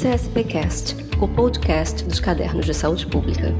CSPcast, 0.00 0.96
o 1.20 1.28
podcast 1.28 2.04
dos 2.04 2.20
cadernos 2.20 2.64
de 2.64 2.72
saúde 2.72 3.06
pública. 3.06 3.54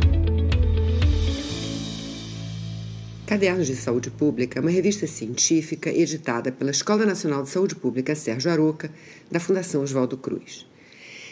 Cadernos 3.27 3.66
de 3.66 3.77
Saúde 3.77 4.11
Pública 4.11 4.58
é 4.58 4.62
uma 4.62 4.71
revista 4.71 5.06
científica 5.06 5.90
editada 5.90 6.50
pela 6.50 6.71
Escola 6.71 7.04
Nacional 7.04 7.42
de 7.42 7.50
Saúde 7.50 7.76
Pública 7.76 8.14
Sérgio 8.14 8.50
Aroca, 8.50 8.90
da 9.30 9.38
Fundação 9.38 9.82
Oswaldo 9.82 10.16
Cruz. 10.16 10.66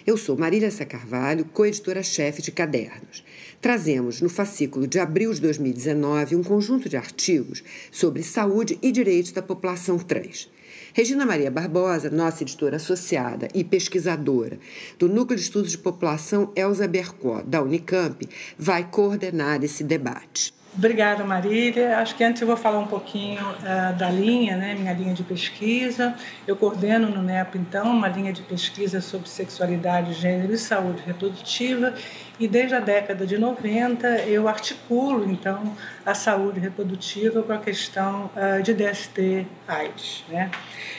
Eu 0.06 0.18
sou 0.18 0.36
Marília 0.36 0.70
Sá 0.70 0.84
Carvalho, 0.84 1.46
coeditora-chefe 1.46 2.42
de 2.42 2.52
Cadernos. 2.52 3.24
Trazemos, 3.62 4.20
no 4.20 4.28
fascículo 4.28 4.86
de 4.86 4.98
abril 4.98 5.32
de 5.32 5.40
2019, 5.40 6.36
um 6.36 6.42
conjunto 6.42 6.86
de 6.86 6.98
artigos 6.98 7.64
sobre 7.90 8.22
saúde 8.22 8.78
e 8.82 8.92
direitos 8.92 9.32
da 9.32 9.40
população 9.40 9.98
trans. 9.98 10.50
Regina 10.92 11.24
Maria 11.24 11.50
Barbosa, 11.50 12.10
nossa 12.10 12.42
editora 12.42 12.76
associada 12.76 13.48
e 13.54 13.62
pesquisadora 13.62 14.58
do 14.98 15.08
Núcleo 15.08 15.36
de 15.36 15.44
Estudos 15.44 15.70
de 15.70 15.78
População 15.78 16.52
Elza 16.56 16.88
Bercó, 16.88 17.42
da 17.42 17.62
Unicamp, 17.62 18.28
vai 18.58 18.90
coordenar 18.90 19.62
esse 19.62 19.84
debate. 19.84 20.57
Obrigada, 20.76 21.24
Marília. 21.24 21.98
Acho 21.98 22.14
que 22.14 22.22
antes 22.22 22.42
eu 22.42 22.46
vou 22.46 22.56
falar 22.56 22.78
um 22.78 22.86
pouquinho 22.86 23.42
uh, 23.42 23.96
da 23.96 24.10
linha, 24.10 24.56
né, 24.56 24.74
minha 24.74 24.92
linha 24.92 25.14
de 25.14 25.22
pesquisa. 25.22 26.14
Eu 26.46 26.56
coordeno 26.56 27.08
no 27.08 27.22
NEP, 27.22 27.56
então, 27.56 27.90
uma 27.90 28.06
linha 28.06 28.32
de 28.32 28.42
pesquisa 28.42 29.00
sobre 29.00 29.28
sexualidade, 29.28 30.12
gênero 30.12 30.52
e 30.52 30.58
saúde 30.58 31.02
reprodutiva. 31.04 31.94
E 32.38 32.46
desde 32.46 32.74
a 32.74 32.80
década 32.80 33.26
de 33.26 33.38
90 33.38 34.06
eu 34.26 34.46
articulo, 34.46 35.28
então, 35.28 35.74
a 36.04 36.14
saúde 36.14 36.60
reprodutiva 36.60 37.42
com 37.42 37.52
a 37.52 37.58
questão 37.58 38.30
uh, 38.36 38.62
de 38.62 38.74
DST 38.74 39.46
AIDS. 39.66 40.24
Né? 40.28 40.50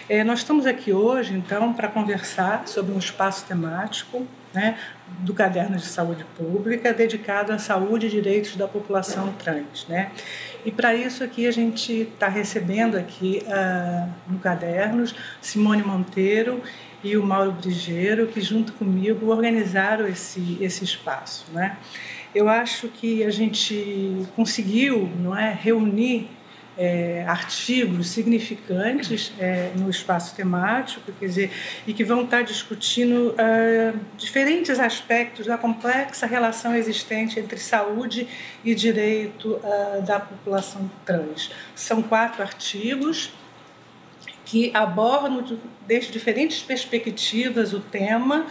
Eh, 0.10 0.24
nós 0.24 0.40
estamos 0.40 0.66
aqui 0.66 0.92
hoje, 0.92 1.34
então, 1.34 1.74
para 1.74 1.88
conversar 1.88 2.68
sobre 2.68 2.92
um 2.92 2.98
espaço 2.98 3.46
temático 3.46 4.28
né, 4.54 4.78
do 5.20 5.34
Caderno 5.34 5.78
de 5.78 5.86
Saúde 5.86 6.26
Pública, 6.38 6.94
dedicado 6.94 7.52
à 7.52 7.58
saúde 7.58 8.08
e 8.08 8.10
direitos 8.10 8.56
da 8.56 8.68
população 8.68 9.34
trans. 9.34 9.86
Né? 9.88 10.12
E 10.66 10.72
para 10.72 10.96
isso 10.96 11.24
aqui 11.24 11.48
a 11.48 11.52
gente 11.52 11.94
está 12.02 12.28
recebendo 12.28 12.98
aqui 12.98 13.44
uh, 13.46 14.10
no 14.28 14.40
Cadernos 14.40 15.16
Simone 15.42 15.84
Monteiro 15.84 16.62
e 17.04 17.18
o 17.18 17.24
Mauro 17.24 17.52
Brigeiro, 17.52 18.28
que 18.28 18.42
junto 18.42 18.74
comigo 18.74 19.30
organizaram 19.32 20.08
esse, 20.08 20.58
esse 20.62 20.84
espaço. 20.84 21.46
Né? 21.52 21.78
Eu 22.34 22.48
acho 22.48 22.88
que 22.88 23.24
a 23.24 23.30
gente 23.30 24.26
conseguiu 24.36 25.10
não 25.20 25.38
é, 25.38 25.52
reunir 25.52 26.30
é, 26.80 27.26
artigos 27.28 28.08
significantes 28.08 29.34
é, 29.38 29.70
no 29.76 29.90
espaço 29.90 30.34
temático, 30.34 31.12
quer 31.20 31.26
dizer, 31.26 31.52
e 31.86 31.94
que 31.94 32.06
vão 32.06 32.24
estar 32.24 32.42
discutindo 32.42 33.36
é, 33.38 33.94
diferentes 34.18 34.80
aspectos 34.80 35.46
da 35.46 35.58
complexa 35.58 36.26
relação 36.26 36.74
existente 36.74 37.38
entre 37.38 37.60
saúde 37.60 38.26
e 38.64 38.74
direito 38.74 39.60
é, 39.62 40.02
da 40.02 40.22
população 40.22 40.90
trans. 41.06 41.52
São 41.76 42.02
quatro 42.02 42.42
artigos 42.42 43.34
que 44.46 44.72
abordam 44.74 45.60
desde 45.86 46.14
diferentes 46.14 46.62
perspectivas 46.62 47.74
o 47.74 47.82
tema 47.82 48.48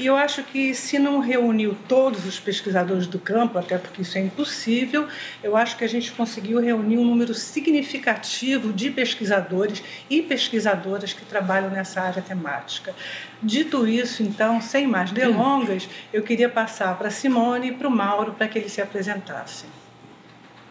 e 0.00 0.06
eu 0.06 0.16
acho 0.16 0.42
que 0.42 0.74
se 0.74 0.98
não 0.98 1.20
reuniu 1.20 1.76
todos 1.86 2.24
os 2.24 2.40
pesquisadores 2.40 3.06
do 3.06 3.18
campo, 3.18 3.58
até 3.58 3.76
porque 3.76 4.00
isso 4.00 4.16
é 4.16 4.22
impossível, 4.22 5.06
eu 5.42 5.54
acho 5.54 5.76
que 5.76 5.84
a 5.84 5.88
gente 5.88 6.10
conseguiu 6.12 6.58
reunir 6.58 6.96
um 6.96 7.04
número 7.04 7.34
significativo 7.34 8.72
de 8.72 8.90
pesquisadores 8.90 9.82
e 10.08 10.22
pesquisadoras 10.22 11.12
que 11.12 11.22
trabalham 11.26 11.68
nessa 11.68 12.00
área 12.00 12.22
temática. 12.22 12.94
Dito 13.42 13.86
isso, 13.86 14.22
então, 14.22 14.58
sem 14.58 14.86
mais 14.86 15.10
delongas, 15.12 15.86
eu 16.14 16.22
queria 16.22 16.48
passar 16.48 16.96
para 16.96 17.10
Simone 17.10 17.68
e 17.68 17.72
para 17.72 17.86
o 17.86 17.90
Mauro 17.90 18.32
para 18.32 18.48
que 18.48 18.58
eles 18.58 18.72
se 18.72 18.80
apresentassem. 18.80 19.68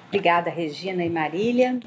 Obrigada, 0.07 0.50
Regina 0.50 1.06
e 1.06 1.09
Marília. 1.09 1.79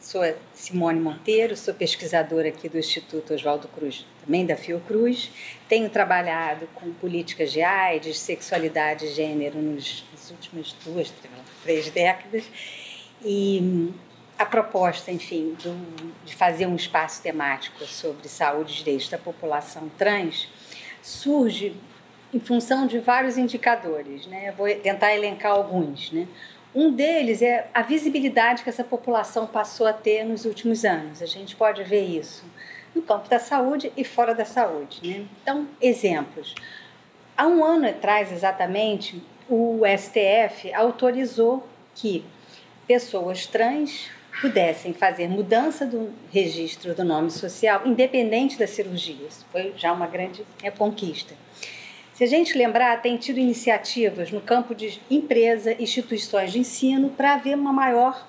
Sou 0.00 0.22
Simone 0.54 0.98
Monteiro, 0.98 1.54
sou 1.54 1.74
pesquisadora 1.74 2.48
aqui 2.48 2.70
do 2.70 2.78
Instituto 2.78 3.34
Oswaldo 3.34 3.68
Cruz, 3.68 4.06
também 4.24 4.46
da 4.46 4.56
Fiocruz. 4.56 5.30
Tenho 5.68 5.90
trabalhado 5.90 6.66
com 6.74 6.90
políticas 6.94 7.52
de 7.52 7.60
AIDS, 7.60 8.18
sexualidade 8.18 9.04
e 9.04 9.12
gênero 9.12 9.60
nos, 9.60 10.02
nas 10.10 10.30
últimas 10.30 10.74
duas, 10.82 11.12
três 11.62 11.90
décadas. 11.90 12.44
E 13.22 13.92
a 14.38 14.46
proposta, 14.46 15.12
enfim, 15.12 15.54
do, 15.62 16.24
de 16.24 16.34
fazer 16.34 16.64
um 16.64 16.76
espaço 16.76 17.22
temático 17.22 17.84
sobre 17.84 18.26
saúde 18.26 18.72
e 18.72 18.76
direitos 18.76 19.10
da 19.10 19.18
população 19.18 19.90
trans 19.98 20.48
surge 21.02 21.76
em 22.32 22.40
função 22.40 22.86
de 22.86 22.98
vários 22.98 23.36
indicadores. 23.36 24.26
Né? 24.26 24.50
vou 24.56 24.66
tentar 24.76 25.14
elencar 25.14 25.52
alguns. 25.52 26.10
Né? 26.10 26.26
Um 26.74 26.92
deles 26.92 27.42
é 27.42 27.68
a 27.74 27.82
visibilidade 27.82 28.62
que 28.62 28.68
essa 28.68 28.84
população 28.84 29.46
passou 29.46 29.86
a 29.86 29.92
ter 29.92 30.24
nos 30.24 30.44
últimos 30.44 30.84
anos. 30.84 31.20
A 31.20 31.26
gente 31.26 31.56
pode 31.56 31.82
ver 31.82 32.04
isso 32.04 32.44
no 32.94 33.02
campo 33.02 33.28
da 33.28 33.38
saúde 33.38 33.92
e 33.96 34.04
fora 34.04 34.34
da 34.34 34.44
saúde. 34.44 35.00
Né? 35.02 35.26
Então, 35.42 35.68
exemplos. 35.80 36.54
Há 37.36 37.46
um 37.46 37.64
ano 37.64 37.88
atrás, 37.88 38.30
exatamente, 38.30 39.22
o 39.48 39.80
STF 39.98 40.72
autorizou 40.74 41.66
que 41.94 42.24
pessoas 42.86 43.46
trans 43.46 44.08
pudessem 44.40 44.92
fazer 44.92 45.28
mudança 45.28 45.84
do 45.84 46.12
registro 46.32 46.94
do 46.94 47.04
nome 47.04 47.30
social, 47.30 47.82
independente 47.84 48.58
da 48.58 48.66
cirurgia. 48.66 49.26
Isso 49.28 49.44
foi 49.50 49.72
já 49.76 49.92
uma 49.92 50.06
grande 50.06 50.44
conquista. 50.78 51.34
Se 52.20 52.24
a 52.24 52.26
gente 52.26 52.58
lembrar, 52.58 53.00
tem 53.00 53.16
tido 53.16 53.38
iniciativas 53.38 54.30
no 54.30 54.42
campo 54.42 54.74
de 54.74 55.00
empresa, 55.10 55.74
instituições 55.82 56.52
de 56.52 56.58
ensino, 56.58 57.08
para 57.08 57.32
haver 57.32 57.56
uma 57.56 57.72
maior 57.72 58.28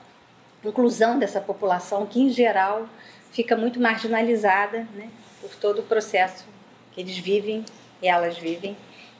inclusão 0.63 1.19
dessa 1.19 1.41
população, 1.41 2.05
que 2.05 2.21
em 2.21 2.29
geral 2.29 2.87
fica 3.33 3.57
muito 3.57 3.81
marginalizada 3.81 4.87
né, 4.95 5.09
por 5.41 5.53
todo 5.55 5.79
o 5.79 5.83
processo 5.83 6.45
que 6.93 7.01
eles 7.01 7.17
vivem 7.17 7.65
e 8.01 8.07
elas 8.07 8.37
vivem 8.37 8.77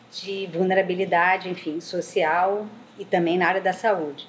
de 0.09 0.48
vulnerabilidade, 0.48 1.50
enfim, 1.50 1.82
social 1.82 2.66
e 2.98 3.03
também 3.03 3.38
na 3.38 3.50
área 3.50 3.59
da 3.59 3.74
saúde. 3.74 4.26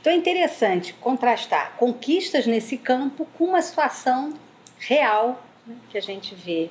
Então 0.00 0.12
é 0.12 0.14
interessante 0.14 0.94
contrastar 0.94 1.72
conquistas 1.76 2.46
nesse 2.46 2.78
campo 2.78 3.26
com 3.36 3.46
uma 3.46 3.60
situação 3.60 4.34
real 4.78 5.44
né, 5.66 5.74
que 5.90 5.98
a 5.98 6.00
gente 6.00 6.32
vê 6.36 6.70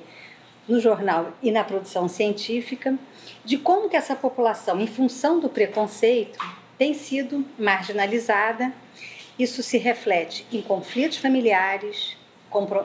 no 0.68 0.78
jornal 0.78 1.32
e 1.42 1.50
na 1.50 1.64
produção 1.64 2.08
científica 2.08 2.96
de 3.44 3.56
como 3.56 3.88
que 3.88 3.96
essa 3.96 4.14
população, 4.14 4.80
em 4.80 4.86
função 4.86 5.40
do 5.40 5.48
preconceito, 5.48 6.38
tem 6.76 6.92
sido 6.92 7.44
marginalizada. 7.58 8.72
Isso 9.38 9.62
se 9.62 9.78
reflete 9.78 10.46
em 10.52 10.60
conflitos 10.60 11.18
familiares, 11.18 12.16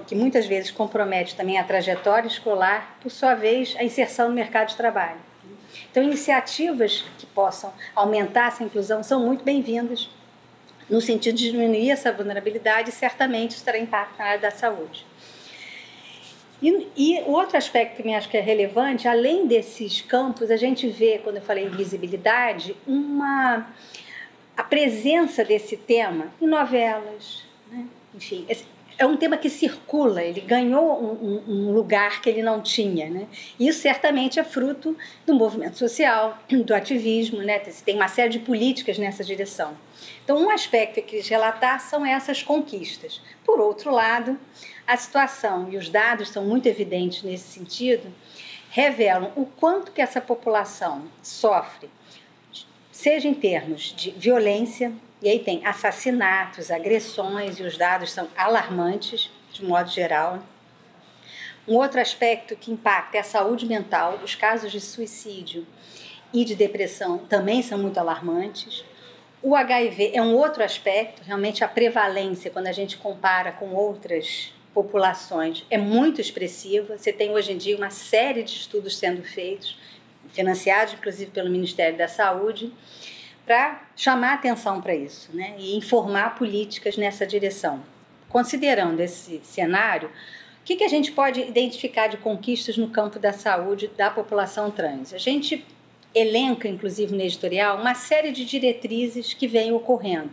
que 0.08 0.16
muitas 0.16 0.46
vezes 0.46 0.72
compromete 0.72 1.36
também 1.36 1.58
a 1.58 1.64
trajetória 1.64 2.28
escolar, 2.28 2.98
por 3.02 3.12
sua 3.12 3.36
vez, 3.36 3.76
a 3.78 3.84
inserção 3.84 4.30
no 4.30 4.36
mercado 4.36 4.70
de 4.70 4.78
trabalho. 4.78 5.20
Então, 5.92 6.04
iniciativas 6.04 7.04
que 7.18 7.26
possam 7.26 7.74
aumentar 7.96 8.48
essa 8.48 8.64
inclusão 8.64 9.04
são 9.04 9.26
muito 9.26 9.44
bem-vindas, 9.44 10.10
no 10.90 11.02
sentido 11.02 11.36
de 11.36 11.52
diminuir 11.52 11.92
essa 11.92 12.12
vulnerabilidade 12.12 12.92
certamente 12.92 13.52
isso 13.52 13.64
terá 13.64 13.78
impacto 13.78 14.18
na 14.18 14.26
área 14.26 14.40
da 14.40 14.52
saúde. 14.52 15.06
E, 16.64 16.88
e 16.96 17.22
outro 17.26 17.58
aspecto 17.58 17.98
que 17.98 18.04
me 18.04 18.16
acho 18.16 18.30
que 18.30 18.38
é 18.38 18.42
relevante, 18.42 19.06
além 19.06 19.46
desses 19.46 20.00
campos, 20.00 20.50
a 20.50 20.56
gente 20.56 20.88
vê, 20.88 21.20
quando 21.22 21.36
eu 21.36 21.42
falei 21.42 21.66
em 21.66 21.70
visibilidade, 21.70 22.74
uma 22.88 23.68
a 24.56 24.64
presença 24.64 25.44
desse 25.44 25.76
tema 25.76 26.28
em 26.40 26.48
novelas, 26.48 27.44
né? 27.70 27.86
enfim, 28.16 28.46
é 28.98 29.06
um 29.06 29.18
tema 29.18 29.36
que 29.36 29.50
circula, 29.50 30.24
ele 30.24 30.40
ganhou 30.40 31.02
um, 31.04 31.44
um, 31.48 31.72
lugar 31.72 32.22
que 32.22 32.30
ele 32.30 32.44
não 32.44 32.62
tinha. 32.62 33.10
Né? 33.10 33.28
Isso 33.60 33.82
certamente 33.82 34.40
é 34.40 34.44
fruto 34.44 34.96
do 35.26 35.34
movimento 35.34 35.78
social, 35.78 36.38
do 36.48 36.74
ativismo, 36.74 37.42
né? 37.42 37.60
tem 37.60 37.96
uma 37.96 38.08
série 38.08 38.30
de 38.30 38.40
políticas 38.40 38.98
nessa 38.98 39.24
direção. 39.24 39.76
Então, 40.24 40.38
um 40.38 40.50
aspecto 40.50 40.96
que 40.96 41.00
eu 41.00 41.06
quis 41.06 41.28
relatar 41.28 41.80
são 41.80 42.06
essas 42.06 42.42
conquistas. 42.42 43.22
Por 43.46 43.60
outro 43.60 43.92
lado, 43.92 44.40
a 44.88 44.98
situação 44.98 45.70
e 45.72 45.78
os 45.78 45.90
dados 45.90 46.30
são 46.30 46.46
muito 46.46 46.68
evidentes 46.68 47.24
nesse 47.24 47.48
sentido, 47.48 48.14
revelam 48.70 49.32
o 49.36 49.46
quanto 49.46 49.92
que 49.92 50.02
essa 50.02 50.20
população 50.20 51.08
sofre, 51.22 51.90
seja 52.92 53.28
em 53.28 53.34
termos 53.34 53.94
de 53.96 54.12
violência, 54.12 54.94
e 55.22 55.30
aí 55.30 55.40
tem 55.40 55.66
assassinatos, 55.66 56.70
agressões, 56.70 57.60
e 57.60 57.64
os 57.64 57.78
dados 57.78 58.12
são 58.12 58.28
alarmantes, 58.36 59.32
de 59.52 59.64
modo 59.64 59.90
geral. 59.90 60.40
Um 61.68 61.76
outro 61.76 62.02
aspecto 62.02 62.56
que 62.56 62.72
impacta 62.72 63.18
é 63.18 63.20
a 63.22 63.24
saúde 63.24 63.66
mental, 63.66 64.20
os 64.24 64.36
casos 64.36 64.72
de 64.72 64.82
suicídio 64.82 65.66
e 66.34 66.44
de 66.44 66.56
depressão 66.56 67.20
também 67.20 67.62
são 67.62 67.78
muito 67.78 67.98
alarmantes. 67.98 68.84
O 69.46 69.58
HIV 69.58 70.12
é 70.14 70.22
um 70.22 70.34
outro 70.38 70.64
aspecto, 70.64 71.22
realmente 71.22 71.66
a 71.66 71.68
prevalência, 71.68 72.50
quando 72.50 72.68
a 72.68 72.72
gente 72.72 72.96
compara 72.96 73.52
com 73.52 73.74
outras 73.74 74.54
populações 74.74 75.66
é 75.70 75.78
muito 75.78 76.22
expressiva. 76.22 76.98
Você 76.98 77.12
tem 77.12 77.32
hoje 77.32 77.52
em 77.52 77.58
dia 77.58 77.76
uma 77.76 77.90
série 77.90 78.42
de 78.42 78.54
estudos 78.54 78.98
sendo 78.98 79.22
feitos, 79.22 79.78
financiados 80.30 80.94
inclusive 80.94 81.30
pelo 81.30 81.50
Ministério 81.50 81.98
da 81.98 82.08
Saúde, 82.08 82.72
para 83.46 83.86
chamar 83.98 84.36
atenção 84.36 84.82
para 84.82 84.96
isso 84.96 85.30
né? 85.36 85.56
e 85.60 85.76
informar 85.76 86.36
políticas 86.36 86.96
nessa 86.96 87.28
direção. 87.28 87.84
Considerando 88.30 89.02
esse 89.02 89.42
cenário, 89.44 90.08
o 90.08 90.64
que, 90.64 90.78
que 90.78 90.86
a 90.86 90.90
gente 90.90 91.12
pode 91.12 91.42
identificar 91.42 92.08
de 92.08 92.16
conquistas 92.16 92.78
no 92.78 92.90
campo 92.90 93.20
da 93.20 93.34
saúde 93.34 93.92
da 93.98 94.10
população 94.10 94.72
trans? 94.72 95.14
A 95.14 95.18
gente 95.18 95.66
elenca, 96.14 96.68
inclusive 96.68 97.16
no 97.16 97.22
editorial, 97.22 97.78
uma 97.80 97.96
série 97.96 98.32
de 98.32 98.46
diretrizes 98.46 99.34
que 99.34 99.48
vêm 99.48 99.72
ocorrendo. 99.72 100.32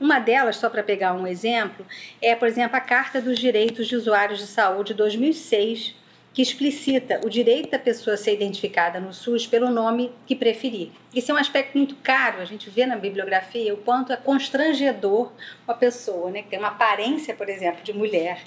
Uma 0.00 0.18
delas, 0.18 0.56
só 0.56 0.68
para 0.68 0.82
pegar 0.82 1.14
um 1.14 1.26
exemplo, 1.26 1.86
é, 2.20 2.34
por 2.34 2.48
exemplo, 2.48 2.76
a 2.76 2.80
Carta 2.80 3.20
dos 3.20 3.38
Direitos 3.38 3.86
de 3.86 3.94
Usuários 3.94 4.38
de 4.38 4.46
Saúde 4.46 4.94
2006, 4.94 5.94
que 6.34 6.42
explicita 6.42 7.20
o 7.24 7.28
direito 7.28 7.70
da 7.70 7.78
pessoa 7.78 8.14
a 8.14 8.16
ser 8.16 8.32
identificada 8.32 8.98
no 8.98 9.12
SUS 9.12 9.46
pelo 9.46 9.70
nome 9.70 10.10
que 10.26 10.34
preferir. 10.34 10.90
Isso 11.14 11.30
é 11.30 11.34
um 11.34 11.38
aspecto 11.38 11.76
muito 11.76 11.94
caro, 11.96 12.40
a 12.40 12.44
gente 12.44 12.70
vê 12.70 12.86
na 12.86 12.96
bibliografia 12.96 13.72
o 13.74 13.76
quanto 13.76 14.12
é 14.12 14.16
constrangedor 14.16 15.30
a 15.68 15.74
pessoa, 15.74 16.30
né, 16.30 16.42
que 16.42 16.48
tem 16.48 16.58
uma 16.58 16.68
aparência, 16.68 17.34
por 17.34 17.48
exemplo, 17.48 17.82
de 17.82 17.92
mulher, 17.92 18.42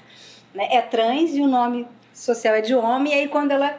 né, 0.52 0.68
é 0.72 0.82
trans 0.82 1.34
e 1.34 1.40
o 1.40 1.46
nome 1.46 1.86
social 2.12 2.54
é 2.54 2.60
de 2.60 2.74
homem, 2.74 3.12
e 3.12 3.16
aí 3.20 3.28
quando 3.28 3.52
ela 3.52 3.78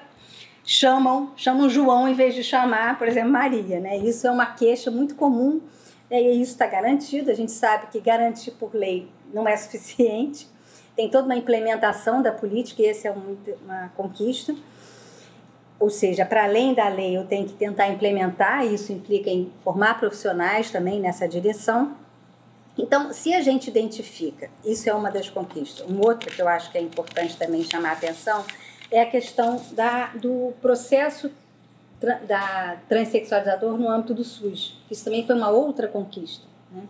chamam, 0.67 1.31
chamam 1.37 1.69
João 1.69 2.09
em 2.09 2.13
vez 2.13 2.35
de 2.35 2.43
chamar, 2.43 2.99
por 2.99 3.07
exemplo, 3.07 3.31
Maria, 3.31 3.79
né? 3.79 3.97
Isso 3.97 4.27
é 4.27 4.31
uma 4.31 4.45
queixa 4.45 4.91
muito 4.91 5.15
comum, 5.15 5.61
né, 6.09 6.21
e 6.21 6.41
isso 6.41 6.51
está 6.51 6.67
garantido, 6.67 7.31
a 7.31 7.33
gente 7.33 7.53
sabe 7.53 7.87
que 7.87 8.01
garantir 8.01 8.51
por 8.51 8.75
lei 8.75 9.09
não 9.33 9.47
é 9.47 9.55
suficiente, 9.55 10.47
tem 10.93 11.09
toda 11.09 11.23
uma 11.25 11.35
implementação 11.37 12.21
da 12.21 12.33
política, 12.33 12.81
e 12.81 12.87
essa 12.87 13.07
é 13.07 13.11
uma 13.11 13.89
conquista. 13.95 14.53
Ou 15.79 15.89
seja, 15.89 16.25
para 16.25 16.43
além 16.43 16.73
da 16.73 16.89
lei, 16.89 17.15
eu 17.15 17.25
tenho 17.25 17.45
que 17.45 17.53
tentar 17.53 17.87
implementar, 17.87 18.65
e 18.65 18.73
isso 18.73 18.91
implica 18.91 19.29
em 19.29 19.51
formar 19.63 19.99
profissionais 19.99 20.71
também 20.71 20.99
nessa 20.99 21.27
direção. 21.27 21.95
Então, 22.77 23.13
se 23.13 23.33
a 23.33 23.41
gente 23.41 23.69
identifica, 23.69 24.49
isso 24.65 24.89
é 24.89 24.93
uma 24.93 25.11
das 25.11 25.29
conquistas. 25.29 25.87
Um 25.87 25.99
outro 25.99 26.31
que 26.31 26.41
eu 26.41 26.47
acho 26.47 26.71
que 26.71 26.77
é 26.77 26.81
importante 26.81 27.37
também 27.37 27.63
chamar 27.63 27.89
a 27.89 27.93
atenção 27.93 28.43
é 28.91 29.01
a 29.01 29.05
questão 29.05 29.61
da, 29.71 30.07
do 30.07 30.53
processo 30.61 31.31
tra, 31.99 32.15
da 32.19 32.77
transexualizador 32.87 33.77
no 33.77 33.89
âmbito 33.89 34.13
do 34.13 34.23
SUS. 34.23 34.77
Isso 34.89 35.03
também 35.03 35.25
foi 35.25 35.35
uma 35.35 35.49
outra 35.49 35.87
conquista. 35.87 36.45
Né? 36.71 36.83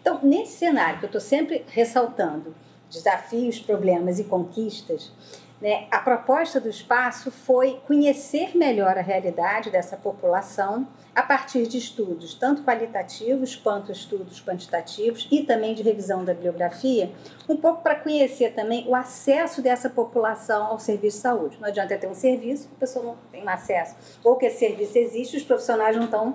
Então, 0.00 0.20
nesse 0.22 0.56
cenário 0.58 0.98
que 0.98 1.04
eu 1.04 1.08
estou 1.08 1.20
sempre 1.20 1.64
ressaltando, 1.68 2.54
desafios, 2.90 3.58
problemas 3.58 4.18
e 4.18 4.24
conquistas, 4.24 5.12
né, 5.60 5.86
a 5.90 5.98
proposta 5.98 6.60
do 6.60 6.68
espaço 6.68 7.30
foi 7.30 7.80
conhecer 7.86 8.56
melhor 8.56 8.96
a 8.96 9.02
realidade 9.02 9.70
dessa 9.70 9.96
população 9.96 10.86
a 11.18 11.22
partir 11.24 11.66
de 11.66 11.78
estudos, 11.78 12.32
tanto 12.32 12.62
qualitativos 12.62 13.56
quanto 13.56 13.90
estudos 13.90 14.40
quantitativos 14.40 15.26
e 15.32 15.42
também 15.42 15.74
de 15.74 15.82
revisão 15.82 16.24
da 16.24 16.32
bibliografia, 16.32 17.10
um 17.48 17.56
pouco 17.56 17.82
para 17.82 17.96
conhecer 17.96 18.54
também 18.54 18.86
o 18.86 18.94
acesso 18.94 19.60
dessa 19.60 19.90
população 19.90 20.66
ao 20.66 20.78
serviço 20.78 21.16
de 21.16 21.22
saúde. 21.22 21.58
Não 21.60 21.66
adianta 21.66 21.98
ter 21.98 22.06
um 22.06 22.14
serviço 22.14 22.68
que 22.68 22.74
a 22.76 22.78
pessoa 22.78 23.04
não 23.04 23.16
tem 23.32 23.42
acesso, 23.48 23.96
ou 24.22 24.36
que 24.36 24.46
esse 24.46 24.60
serviço 24.60 24.96
existe 24.96 25.36
os 25.36 25.42
profissionais 25.42 25.96
não 25.96 26.04
estão 26.04 26.34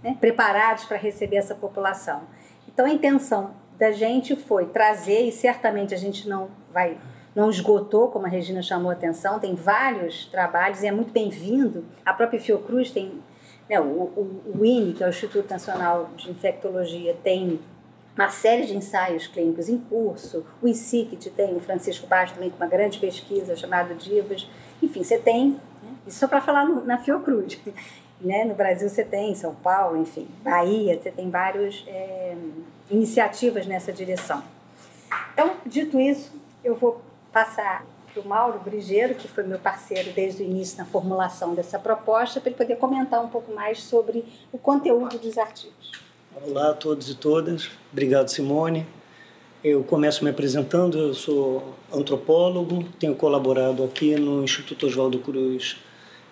né, 0.00 0.16
preparados 0.20 0.84
para 0.84 0.96
receber 0.96 1.36
essa 1.36 1.56
população. 1.56 2.22
Então, 2.68 2.86
a 2.86 2.90
intenção 2.90 3.50
da 3.76 3.90
gente 3.90 4.36
foi 4.36 4.66
trazer, 4.66 5.22
e 5.22 5.32
certamente 5.32 5.92
a 5.92 5.98
gente 5.98 6.28
não 6.28 6.50
vai 6.72 6.96
não 7.34 7.48
esgotou, 7.48 8.08
como 8.08 8.26
a 8.26 8.28
Regina 8.28 8.62
chamou 8.62 8.90
a 8.90 8.94
atenção, 8.94 9.38
tem 9.38 9.54
vários 9.54 10.26
trabalhos 10.26 10.82
e 10.82 10.86
é 10.86 10.92
muito 10.92 11.12
bem-vindo. 11.12 11.84
A 12.04 12.12
própria 12.12 12.40
Fiocruz 12.40 12.90
tem, 12.90 13.22
né, 13.70 13.80
o, 13.80 13.84
o, 13.84 14.42
o 14.58 14.64
INE, 14.64 14.92
que 14.92 15.04
é 15.04 15.06
o 15.06 15.10
Instituto 15.10 15.48
Nacional 15.48 16.10
de 16.16 16.28
Infectologia, 16.28 17.16
tem 17.22 17.60
uma 18.16 18.28
série 18.28 18.66
de 18.66 18.76
ensaios 18.76 19.28
clínicos 19.28 19.68
em 19.68 19.78
curso. 19.78 20.44
O 20.60 20.66
ICICT 20.66 21.30
tem 21.30 21.56
o 21.56 21.60
Francisco 21.60 22.04
Baixo 22.08 22.34
também 22.34 22.50
com 22.50 22.56
uma 22.56 22.66
grande 22.66 22.98
pesquisa 22.98 23.54
chamada 23.54 23.94
Divas. 23.94 24.48
Enfim, 24.82 25.04
você 25.04 25.18
tem, 25.18 25.50
né, 25.82 25.94
isso 26.04 26.18
só 26.18 26.26
para 26.26 26.40
falar 26.40 26.66
no, 26.66 26.84
na 26.84 26.98
Fiocruz. 26.98 27.58
Né? 28.22 28.44
No 28.44 28.54
Brasil 28.54 28.86
você 28.86 29.02
tem, 29.02 29.34
São 29.34 29.54
Paulo, 29.54 29.96
enfim, 29.96 30.28
Bahia, 30.42 31.00
você 31.00 31.10
tem 31.10 31.30
várias 31.30 31.82
é, 31.86 32.36
iniciativas 32.90 33.66
nessa 33.66 33.94
direção. 33.94 34.44
Então, 35.32 35.56
dito 35.64 35.98
isso, 35.98 36.30
eu 36.62 36.74
vou 36.74 37.00
passar 37.32 37.82
para 38.12 38.22
o 38.22 38.28
Mauro 38.28 38.58
Brigeiro, 38.58 39.14
que 39.14 39.28
foi 39.28 39.44
meu 39.44 39.58
parceiro 39.58 40.10
desde 40.12 40.42
o 40.42 40.46
início 40.46 40.76
na 40.78 40.84
formulação 40.84 41.54
dessa 41.54 41.78
proposta, 41.78 42.40
para 42.40 42.50
ele 42.50 42.56
poder 42.56 42.76
comentar 42.76 43.24
um 43.24 43.28
pouco 43.28 43.52
mais 43.52 43.82
sobre 43.82 44.24
o 44.52 44.58
conteúdo 44.58 45.18
dos 45.18 45.38
artigos. 45.38 45.92
Olá 46.44 46.70
a 46.70 46.74
todos 46.74 47.08
e 47.08 47.14
todas, 47.14 47.70
obrigado 47.92 48.28
Simone. 48.28 48.86
Eu 49.62 49.84
começo 49.84 50.24
me 50.24 50.30
apresentando, 50.30 50.98
eu 50.98 51.14
sou 51.14 51.74
antropólogo, 51.92 52.84
tenho 52.98 53.14
colaborado 53.14 53.84
aqui 53.84 54.16
no 54.16 54.42
Instituto 54.42 54.86
Oswaldo 54.86 55.18
Cruz 55.18 55.76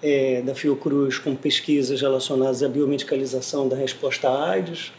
é, 0.02 0.40
da 0.42 0.54
Fiocruz 0.54 1.18
com 1.18 1.36
pesquisas 1.36 2.00
relacionadas 2.00 2.62
à 2.62 2.68
biomedicalização 2.68 3.68
da 3.68 3.76
resposta 3.76 4.28
à 4.28 4.50
AIDS. 4.50 4.92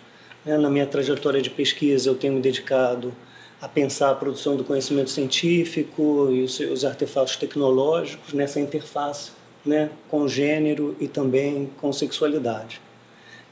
Né? 0.46 0.58
Na 0.58 0.70
minha 0.70 0.86
trajetória 0.86 1.42
de 1.42 1.50
pesquisa, 1.50 2.10
eu 2.10 2.16
tenho 2.16 2.34
me 2.34 2.42
dedicado 2.42 3.14
a 3.62 3.68
pensar 3.68 4.12
a 4.12 4.16
produção 4.16 4.56
do 4.56 4.64
conhecimento 4.64 5.10
científico 5.10 6.30
e 6.32 6.44
os 6.44 6.56
seus 6.56 6.86
artefatos 6.86 7.36
tecnológicos 7.36 8.34
nessa 8.34 8.60
interface 8.60 9.32
né, 9.66 9.90
com 10.08 10.28
gênero 10.28 10.96
e 11.00 11.08
também 11.08 11.70
com 11.80 11.92
sexualidade. 11.92 12.82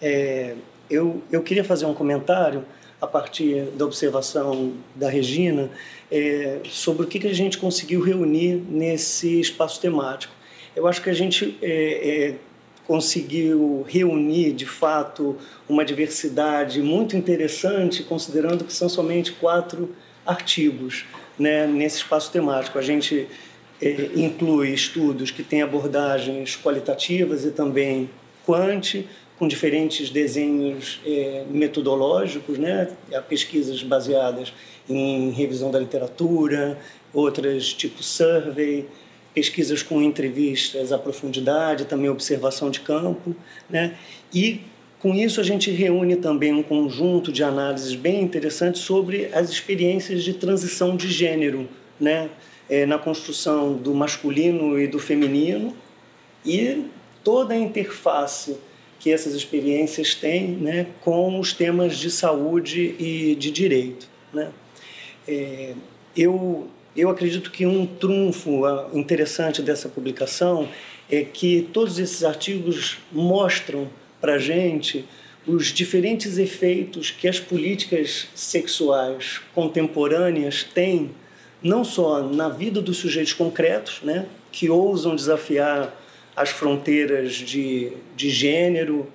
É, 0.02 0.56
eu, 0.90 1.22
eu 1.32 1.44
queria 1.44 1.64
fazer 1.64 1.86
um 1.86 1.94
comentário 1.94 2.64
a 3.02 3.06
partir 3.06 3.64
da 3.76 3.86
observação 3.86 4.74
da 4.96 5.10
Regina 5.10 5.70
é, 6.12 6.60
sobre 6.64 7.04
o 7.04 7.08
que, 7.08 7.20
que 7.20 7.28
a 7.28 7.34
gente 7.34 7.58
conseguiu 7.58 8.02
reunir 8.02 8.56
nesse 8.56 9.40
espaço 9.40 9.80
temático. 9.80 10.34
Eu 10.76 10.88
acho 10.88 11.02
que 11.02 11.10
a 11.10 11.14
gente 11.14 11.58
é, 11.62 12.30
é 12.30 12.36
conseguiu 12.88 13.86
reunir 13.88 14.54
de 14.54 14.66
fato 14.66 15.36
uma 15.68 15.84
diversidade 15.84 16.82
muito 16.82 17.18
interessante, 17.18 18.02
considerando 18.02 18.64
que 18.64 18.72
são 18.72 18.88
somente 18.88 19.34
quatro 19.34 19.94
artigos 20.26 21.06
né, 21.38 21.68
nesse 21.68 21.98
espaço 21.98 22.32
temático. 22.32 22.80
A 22.80 22.82
gente 22.82 23.28
é, 23.82 24.10
inclui 24.16 24.70
estudos 24.70 25.32
que 25.32 25.44
têm 25.44 25.62
abordagens 25.62 26.56
qualitativas 26.56 27.44
e 27.44 27.52
também 27.52 28.10
quant, 28.46 29.04
com 29.38 29.48
diferentes 29.48 30.10
desenhos 30.10 31.00
é, 31.06 31.44
metodológicos, 31.50 32.58
né, 32.58 32.90
pesquisas 33.28 33.84
baseadas 33.84 34.54
em 34.90 35.30
revisão 35.32 35.70
da 35.70 35.80
literatura, 35.80 36.80
outras 37.14 37.74
tipo 37.74 38.02
survey, 38.02 38.88
pesquisas 39.38 39.84
com 39.84 40.02
entrevistas 40.02 40.92
à 40.92 40.98
profundidade, 40.98 41.86
também 41.86 42.10
observação 42.10 42.72
de 42.72 42.80
campo, 42.80 43.36
né? 43.70 43.96
E 44.34 44.62
com 44.98 45.14
isso 45.14 45.40
a 45.40 45.44
gente 45.44 45.70
reúne 45.70 46.16
também 46.16 46.52
um 46.52 46.64
conjunto 46.64 47.32
de 47.32 47.44
análises 47.44 47.94
bem 47.94 48.24
interessantes 48.24 48.82
sobre 48.82 49.30
as 49.32 49.52
experiências 49.52 50.24
de 50.24 50.34
transição 50.34 50.98
de 50.98 51.12
gênero, 51.12 51.70
né? 52.00 52.32
É, 52.68 52.88
na 52.88 52.98
construção 52.98 53.74
do 53.74 53.94
masculino 53.94 54.80
e 54.80 54.88
do 54.88 54.98
feminino 54.98 55.78
e 56.44 56.86
toda 57.24 57.54
a 57.54 57.58
interface 57.58 58.58
que 59.00 59.12
essas 59.12 59.36
experiências 59.36 60.16
têm, 60.16 60.48
né, 60.48 60.88
com 61.02 61.40
os 61.40 61.54
temas 61.54 61.96
de 61.96 62.10
saúde 62.10 62.96
e 62.98 63.36
de 63.36 63.52
direito, 63.52 64.10
né? 64.34 64.50
É, 65.28 65.76
eu 66.16 66.68
eu 66.98 67.12
acredito 67.12 67.52
que 67.52 67.66
um 67.66 67.86
trunfo 67.86 68.66
ah, 68.66 68.90
interessante 68.92 69.62
dessa 69.62 69.88
publicação 69.88 70.68
é 71.10 71.24
que 71.24 71.70
todos 71.72 72.00
esses 72.00 72.24
artigos 72.24 72.98
mostram 73.12 73.88
para 74.20 74.34
a 74.34 74.40
gente 74.40 75.06
os 75.46 75.68
diferentes 75.68 76.38
efeitos 76.38 77.12
que 77.12 77.28
as 77.28 77.40
políticas 77.40 78.28
sexuais 78.36 79.40
contemporâneas 79.54 80.64
têm, 80.64 81.12
não 81.64 81.86
só 81.86 82.22
na 82.22 82.50
vida 82.50 82.82
dos 82.82 82.98
sujeitos 82.98 83.32
concretos, 83.32 84.02
né, 84.04 84.26
que 84.52 84.70
ousam 84.70 85.16
desafiar 85.16 85.96
as 86.36 86.50
fronteiras 86.50 87.34
de, 87.34 87.94
de 88.16 88.30
gênero 88.30 89.08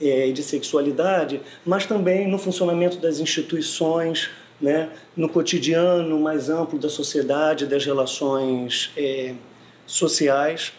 eh, 0.00 0.28
e 0.28 0.32
de 0.32 0.42
sexualidade, 0.42 1.40
mas 1.64 1.86
também 1.86 2.28
no 2.28 2.38
funcionamento 2.38 2.98
das 2.98 3.18
instituições, 3.18 4.30
né, 4.60 4.90
no 5.16 5.28
cotidiano 5.28 6.18
mais 6.18 6.50
amplo 6.50 6.78
da 6.78 6.88
sociedade, 6.88 7.66
das 7.66 7.84
relações 7.84 8.90
é, 8.96 9.34
sociais. 9.86 10.72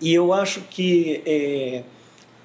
E 0.00 0.12
eu 0.12 0.32
acho 0.32 0.62
que 0.62 1.22
é, 1.24 1.82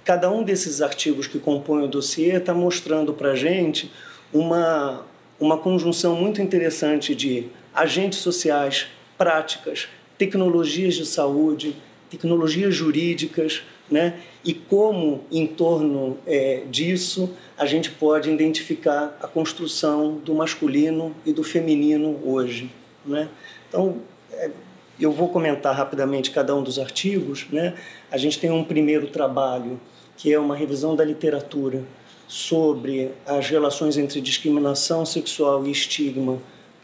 cada 0.03 0.29
um 0.29 0.43
desses 0.43 0.81
artigos 0.81 1.27
que 1.27 1.39
compõem 1.39 1.85
o 1.85 1.87
dossiê 1.87 2.37
está 2.37 2.53
mostrando 2.53 3.13
para 3.13 3.31
a 3.31 3.35
gente 3.35 3.91
uma, 4.31 5.05
uma 5.39 5.57
conjunção 5.57 6.15
muito 6.15 6.41
interessante 6.41 7.15
de 7.15 7.47
agentes 7.73 8.19
sociais, 8.19 8.87
práticas, 9.17 9.87
tecnologias 10.17 10.95
de 10.95 11.05
saúde, 11.05 11.75
tecnologias 12.09 12.75
jurídicas, 12.75 13.63
né? 13.89 14.19
E 14.43 14.53
como, 14.53 15.23
em 15.31 15.45
torno 15.45 16.17
é, 16.25 16.63
disso, 16.69 17.29
a 17.57 17.65
gente 17.65 17.91
pode 17.91 18.29
identificar 18.29 19.17
a 19.21 19.27
construção 19.27 20.15
do 20.15 20.33
masculino 20.33 21.15
e 21.25 21.31
do 21.31 21.43
feminino 21.43 22.19
hoje, 22.23 22.71
né? 23.05 23.29
Então, 23.69 23.97
é, 24.31 24.49
eu 24.99 25.11
vou 25.11 25.29
comentar 25.29 25.75
rapidamente 25.75 26.31
cada 26.31 26.55
um 26.55 26.63
dos 26.63 26.79
artigos, 26.79 27.45
né? 27.51 27.75
A 28.11 28.17
gente 28.17 28.39
tem 28.39 28.51
um 28.51 28.63
primeiro 28.63 29.07
trabalho 29.07 29.79
que 30.15 30.31
é 30.31 30.39
uma 30.39 30.55
revisão 30.55 30.95
da 30.95 31.03
literatura 31.03 31.83
sobre 32.27 33.11
as 33.25 33.49
relações 33.49 33.97
entre 33.97 34.21
discriminação 34.21 35.05
sexual 35.05 35.65
e 35.65 35.71
estigma 35.71 36.39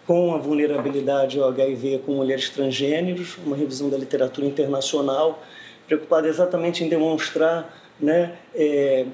com 0.06 0.34
a 0.34 0.38
vulnerabilidade 0.38 1.39
ao 1.39 1.50
HIV 1.50 2.01
com 2.06 2.13
mulheres 2.13 2.50
transgêneros, 2.50 3.38
uma 3.46 3.56
revisão 3.56 3.89
da 3.89 3.98
literatura 3.98 4.48
internacional, 4.48 5.44
preocupada 5.89 6.27
exatamente 6.27 6.84
em 6.84 6.88
demonstrar 6.88 7.75
né, 8.00 8.34
é, 8.53 9.08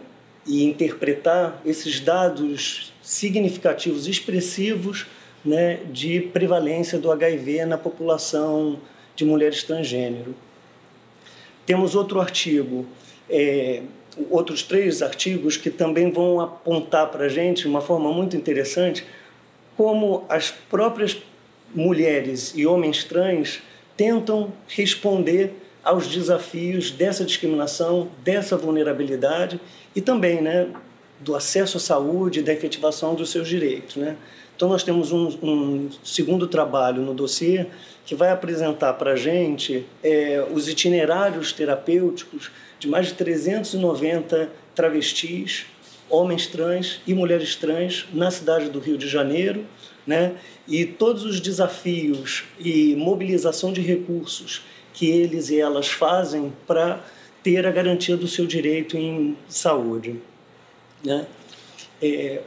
e 0.45 0.65
interpretar 0.65 1.61
esses 1.65 2.01
dados 2.01 2.93
significativos, 3.01 4.07
expressivos, 4.07 5.07
né, 5.43 5.79
de 5.89 6.19
prevalência 6.19 6.99
do 6.99 7.09
HIV 7.09 7.65
na 7.65 7.77
população 7.77 8.77
de 9.15 9.23
mulheres 9.23 9.63
transgênero. 9.63 10.35
Temos 11.65 11.95
outro 11.95 12.19
artigo, 12.19 12.85
é, 13.29 13.81
outros 14.29 14.61
três 14.61 15.01
artigos 15.01 15.55
que 15.55 15.69
também 15.69 16.11
vão 16.11 16.41
apontar 16.41 17.07
para 17.07 17.25
a 17.25 17.29
gente, 17.29 17.61
de 17.61 17.67
uma 17.67 17.81
forma 17.81 18.11
muito 18.11 18.35
interessante, 18.35 19.05
como 19.77 20.25
as 20.27 20.51
próprias 20.51 21.17
mulheres 21.73 22.53
e 22.55 22.65
homens 22.65 23.03
trans 23.03 23.61
tentam 23.95 24.51
responder 24.67 25.53
aos 25.85 26.07
desafios 26.07 26.89
dessa 26.89 27.23
discriminação, 27.23 28.09
dessa 28.23 28.57
vulnerabilidade 28.57 29.61
e 29.95 30.01
também 30.01 30.41
né, 30.41 30.67
do 31.19 31.35
acesso 31.35 31.77
à 31.77 31.79
saúde 31.79 32.39
e 32.39 32.43
da 32.43 32.51
efetivação 32.51 33.13
dos 33.13 33.29
seus 33.29 33.47
direitos. 33.47 33.95
Né? 33.95 34.17
Então, 34.55 34.67
nós 34.67 34.83
temos 34.83 35.11
um, 35.11 35.27
um 35.43 35.89
segundo 36.03 36.47
trabalho 36.47 37.03
no 37.03 37.13
dossiê 37.13 37.67
que 38.03 38.15
vai 38.15 38.31
apresentar 38.31 38.93
para 38.93 39.11
a 39.11 39.15
gente 39.15 39.85
é, 40.03 40.43
os 40.51 40.67
itinerários 40.67 41.53
terapêuticos 41.53 42.51
de 42.79 42.87
mais 42.87 43.07
de 43.07 43.13
390 43.13 44.49
travestis 44.73 45.67
homens 46.09 46.47
trans 46.47 47.01
e 47.05 47.13
mulheres 47.13 47.55
trans 47.55 48.05
na 48.13 48.29
cidade 48.29 48.69
do 48.69 48.79
Rio 48.79 48.97
de 48.97 49.07
Janeiro, 49.07 49.65
né? 50.05 50.33
E 50.67 50.85
todos 50.85 51.23
os 51.23 51.39
desafios 51.39 52.43
e 52.59 52.95
mobilização 52.95 53.73
de 53.73 53.81
recursos 53.81 54.63
que 54.95 55.09
eles 55.09 55.49
e 55.49 55.59
elas 55.59 55.89
fazem 55.89 56.51
para 56.65 56.99
ter 57.43 57.67
a 57.67 57.71
garantia 57.71 58.17
do 58.17 58.27
seu 58.27 58.47
direito 58.47 58.97
em 58.97 59.37
saúde, 59.47 60.19
né? 61.03 61.27
É, 62.01 62.41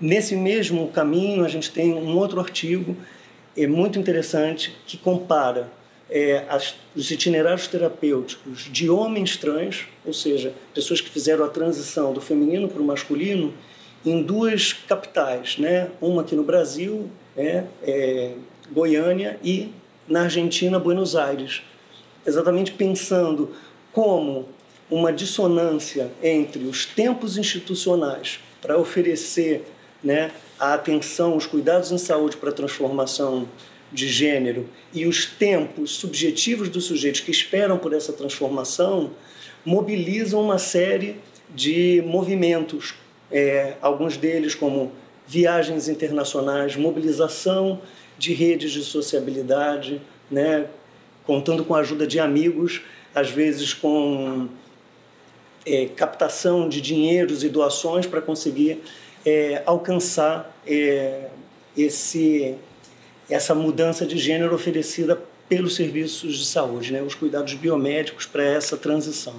nesse 0.00 0.34
mesmo 0.34 0.88
caminho, 0.88 1.44
a 1.44 1.48
gente 1.48 1.70
tem 1.70 1.92
um 1.94 2.16
outro 2.16 2.40
artigo 2.40 2.96
é 3.56 3.66
muito 3.66 3.98
interessante 3.98 4.74
que 4.86 4.96
compara 4.96 5.70
é, 6.08 6.44
as, 6.48 6.74
os 6.94 7.10
itinerários 7.10 7.66
terapêuticos 7.66 8.68
de 8.70 8.88
homens 8.88 9.36
trans, 9.36 9.86
ou 10.04 10.12
seja, 10.12 10.52
pessoas 10.74 11.00
que 11.00 11.10
fizeram 11.10 11.44
a 11.44 11.48
transição 11.48 12.12
do 12.12 12.20
feminino 12.20 12.68
para 12.68 12.80
o 12.80 12.84
masculino, 12.84 13.52
em 14.04 14.22
duas 14.22 14.72
capitais, 14.72 15.58
né? 15.58 15.90
uma 16.00 16.22
aqui 16.22 16.34
no 16.34 16.42
Brasil, 16.42 17.10
é, 17.36 17.64
é, 17.82 18.32
Goiânia, 18.72 19.38
e 19.44 19.72
na 20.08 20.22
Argentina, 20.22 20.78
Buenos 20.78 21.14
Aires. 21.14 21.62
Exatamente 22.30 22.72
pensando 22.72 23.50
como 23.92 24.48
uma 24.90 25.12
dissonância 25.12 26.10
entre 26.22 26.64
os 26.64 26.86
tempos 26.86 27.36
institucionais 27.36 28.40
para 28.62 28.78
oferecer 28.78 29.64
né, 30.02 30.30
a 30.58 30.74
atenção, 30.74 31.36
os 31.36 31.46
cuidados 31.46 31.90
em 31.90 31.98
saúde 31.98 32.36
para 32.36 32.50
a 32.50 32.52
transformação 32.52 33.48
de 33.92 34.08
gênero 34.08 34.68
e 34.92 35.06
os 35.06 35.26
tempos 35.26 35.92
subjetivos 35.96 36.68
dos 36.68 36.84
sujeitos 36.84 37.20
que 37.20 37.30
esperam 37.30 37.76
por 37.76 37.92
essa 37.92 38.12
transformação 38.12 39.10
mobilizam 39.64 40.40
uma 40.40 40.58
série 40.58 41.16
de 41.52 42.02
movimentos, 42.06 42.94
é, 43.30 43.74
alguns 43.82 44.16
deles 44.16 44.54
como 44.54 44.92
viagens 45.26 45.88
internacionais, 45.88 46.76
mobilização 46.76 47.80
de 48.16 48.32
redes 48.32 48.70
de 48.70 48.82
sociabilidade, 48.82 50.00
né, 50.30 50.66
contando 51.26 51.64
com 51.64 51.74
a 51.74 51.80
ajuda 51.80 52.06
de 52.06 52.18
amigos, 52.18 52.82
às 53.14 53.30
vezes 53.30 53.74
com 53.74 54.48
é, 55.66 55.86
captação 55.86 56.68
de 56.68 56.80
dinheiros 56.80 57.44
e 57.44 57.48
doações 57.48 58.06
para 58.06 58.20
conseguir 58.20 58.82
é, 59.24 59.62
alcançar 59.66 60.56
é, 60.66 61.28
esse 61.76 62.54
essa 63.28 63.54
mudança 63.54 64.04
de 64.04 64.18
gênero 64.18 64.52
oferecida 64.52 65.22
pelos 65.48 65.76
serviços 65.76 66.36
de 66.36 66.44
saúde, 66.44 66.92
né, 66.92 67.00
os 67.00 67.14
cuidados 67.14 67.54
biomédicos 67.54 68.26
para 68.26 68.42
essa 68.42 68.76
transição. 68.76 69.34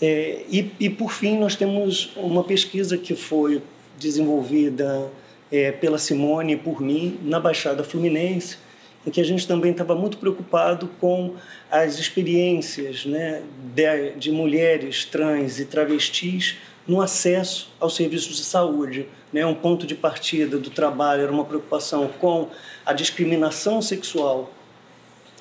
É, 0.00 0.44
e, 0.50 0.70
e, 0.78 0.90
por 0.90 1.12
fim, 1.12 1.38
nós 1.38 1.56
temos 1.56 2.10
uma 2.16 2.44
pesquisa 2.44 2.98
que 2.98 3.14
foi 3.14 3.62
desenvolvida 3.98 5.10
é, 5.50 5.72
pela 5.72 5.98
Simone 5.98 6.54
e 6.54 6.56
por 6.56 6.80
mim 6.80 7.18
na 7.22 7.38
Baixada 7.38 7.84
Fluminense, 7.84 8.58
em 9.06 9.10
que 9.10 9.20
a 9.20 9.24
gente 9.24 9.46
também 9.46 9.72
estava 9.72 9.94
muito 9.94 10.16
preocupado 10.18 10.88
com 11.00 11.34
as 11.70 11.98
experiências 11.98 13.04
né, 13.04 13.42
de, 13.74 14.12
de 14.12 14.30
mulheres 14.30 15.04
trans 15.04 15.60
e 15.60 15.64
travestis 15.64 16.56
no 16.86 17.00
acesso 17.00 17.70
aos 17.80 17.94
serviços 17.94 18.36
de 18.36 18.44
saúde. 18.44 19.06
Né? 19.32 19.44
Um 19.44 19.54
ponto 19.54 19.86
de 19.86 19.94
partida 19.94 20.58
do 20.58 20.70
trabalho 20.70 21.22
era 21.22 21.32
uma 21.32 21.44
preocupação 21.44 22.08
com 22.20 22.48
a 22.84 22.92
discriminação 22.92 23.82
sexual 23.82 24.52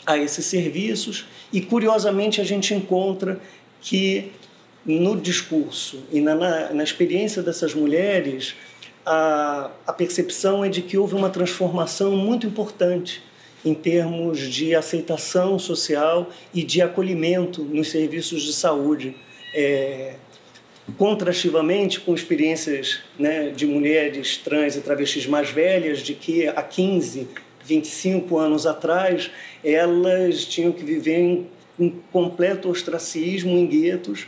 a 0.05 0.17
esses 0.17 0.46
serviços 0.46 1.25
e, 1.51 1.62
curiosamente, 1.62 2.41
a 2.41 2.43
gente 2.43 2.74
encontra 2.74 3.39
que 3.82 4.32
no 4.86 5.15
discurso 5.15 6.03
e 6.12 6.20
na, 6.20 6.36
na, 6.36 6.74
na 6.74 6.84
experiência 6.84 7.41
dessas 7.41 7.74
mulheres, 7.74 8.55
a, 9.05 9.72
a 9.88 9.93
percepção 9.93 10.63
é 10.63 10.70
de 10.70 10.82
que 10.82 10.98
houve 10.98 11.15
uma 11.15 11.29
transformação 11.29 12.15
muito 12.17 12.46
importante 12.46 13.22
em 13.65 13.74
termos 13.74 14.39
de 14.39 14.75
aceitação 14.75 15.58
social 15.58 16.29
e 16.53 16.63
de 16.63 16.82
acolhimento 16.82 17.63
nos 17.63 17.89
serviços 17.89 18.43
de 18.43 18.53
saúde. 18.53 19.15
É, 19.53 20.15
contrastivamente 20.98 22.00
com 22.01 22.13
experiências 22.13 23.00
né, 23.17 23.50
de 23.50 23.65
mulheres 23.65 24.38
trans 24.38 24.75
e 24.75 24.82
travestis 24.82 25.25
mais 25.25 25.50
velhas, 25.50 26.00
de 26.00 26.13
que 26.13 26.48
há 26.48 26.62
15, 26.62 27.27
25 27.65 28.38
anos 28.38 28.65
atrás 28.65 29.32
elas 29.63 30.43
tinham 30.46 30.72
que 30.72 30.84
viver 30.84 31.20
em 31.20 31.48
um 31.79 31.89
completo 32.12 32.70
ostracismo 32.70 33.51
em 33.51 33.65
guetos 33.65 34.27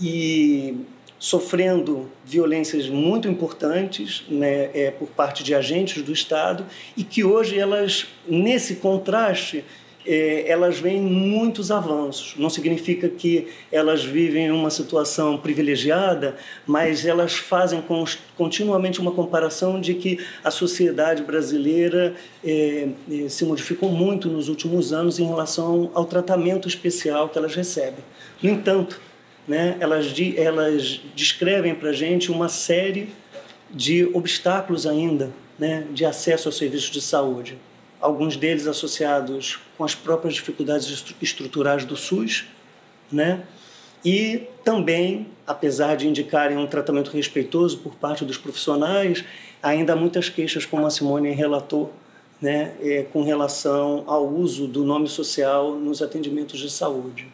e 0.00 0.76
sofrendo 1.20 2.10
violências 2.24 2.88
muito 2.88 3.28
importantes 3.28 4.24
né, 4.26 4.70
é, 4.72 4.90
por 4.90 5.08
parte 5.10 5.44
de 5.44 5.54
agentes 5.54 6.02
do 6.02 6.12
Estado 6.12 6.64
e 6.96 7.04
que 7.04 7.22
hoje 7.22 7.58
elas, 7.58 8.06
nesse 8.26 8.76
contraste, 8.76 9.62
é, 10.06 10.50
elas 10.50 10.78
veem 10.78 10.98
muitos 11.02 11.70
avanços. 11.70 12.34
Não 12.38 12.48
significa 12.48 13.06
que 13.06 13.48
elas 13.70 14.02
vivem 14.02 14.50
uma 14.50 14.70
situação 14.70 15.36
privilegiada, 15.36 16.36
mas 16.66 17.04
elas 17.04 17.34
fazem 17.34 17.84
continuamente 18.34 18.98
uma 18.98 19.12
comparação 19.12 19.78
de 19.78 19.92
que 19.92 20.18
a 20.42 20.50
sociedade 20.50 21.22
brasileira 21.22 22.14
é, 22.42 22.88
é, 23.10 23.28
se 23.28 23.44
modificou 23.44 23.90
muito 23.90 24.26
nos 24.30 24.48
últimos 24.48 24.90
anos 24.90 25.18
em 25.18 25.26
relação 25.26 25.90
ao 25.92 26.06
tratamento 26.06 26.66
especial 26.66 27.28
que 27.28 27.36
elas 27.36 27.54
recebem. 27.54 28.02
No 28.42 28.48
entanto, 28.48 28.98
né, 29.50 29.76
elas, 29.80 30.06
elas 30.36 31.00
descrevem 31.16 31.74
para 31.74 31.90
a 31.90 31.92
gente 31.92 32.30
uma 32.30 32.48
série 32.48 33.08
de 33.68 34.04
obstáculos 34.14 34.86
ainda 34.86 35.32
né, 35.58 35.86
de 35.90 36.04
acesso 36.04 36.48
aos 36.48 36.56
serviços 36.56 36.90
de 36.90 37.00
saúde 37.00 37.58
alguns 38.00 38.36
deles 38.36 38.66
associados 38.66 39.58
com 39.76 39.84
as 39.84 39.94
próprias 39.94 40.34
dificuldades 40.34 41.04
estruturais 41.20 41.84
do 41.84 41.96
SUS, 41.96 42.46
né? 43.12 43.42
E 44.02 44.44
também, 44.64 45.26
apesar 45.46 45.96
de 45.96 46.08
indicarem 46.08 46.56
um 46.56 46.66
tratamento 46.66 47.10
respeitoso 47.10 47.78
por 47.78 47.94
parte 47.96 48.24
dos 48.24 48.38
profissionais, 48.38 49.22
ainda 49.62 49.92
há 49.92 49.96
muitas 49.96 50.30
queixas, 50.30 50.64
como 50.64 50.86
a 50.86 50.90
Simone 50.90 51.30
relatou, 51.32 51.92
né, 52.40 52.72
é, 52.80 53.02
com 53.12 53.22
relação 53.22 54.04
ao 54.06 54.26
uso 54.26 54.66
do 54.66 54.82
nome 54.82 55.06
social 55.06 55.74
nos 55.74 56.00
atendimentos 56.00 56.58
de 56.58 56.70
saúde. 56.70 57.28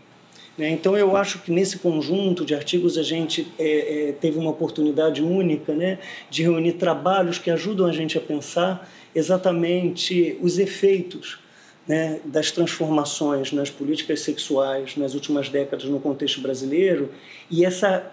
Né? 0.56 0.70
Então, 0.70 0.96
eu 0.96 1.16
acho 1.16 1.40
que 1.40 1.50
nesse 1.50 1.78
conjunto 1.78 2.44
de 2.44 2.54
artigos 2.54 2.96
a 2.96 3.02
gente 3.02 3.46
é, 3.58 4.08
é, 4.08 4.12
teve 4.12 4.38
uma 4.38 4.50
oportunidade 4.50 5.22
única 5.22 5.74
né, 5.74 5.98
de 6.30 6.42
reunir 6.42 6.74
trabalhos 6.74 7.38
que 7.38 7.50
ajudam 7.50 7.86
a 7.86 7.92
gente 7.92 8.16
a 8.16 8.20
pensar 8.20 8.90
exatamente 9.14 10.38
os 10.40 10.58
efeitos 10.58 11.38
né, 11.86 12.20
das 12.24 12.50
transformações 12.50 13.52
nas 13.52 13.70
políticas 13.70 14.20
sexuais 14.20 14.96
nas 14.96 15.14
últimas 15.14 15.48
décadas 15.48 15.84
no 15.84 16.00
contexto 16.00 16.40
brasileiro 16.40 17.10
e 17.50 17.64
essa, 17.64 18.12